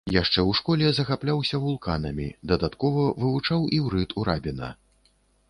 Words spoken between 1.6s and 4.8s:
вулканамі, дадаткова вывучаў іўрыт у рабіна.